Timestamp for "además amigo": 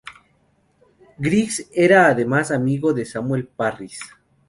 2.07-2.91